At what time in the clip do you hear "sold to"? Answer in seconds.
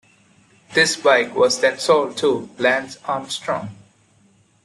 1.77-2.49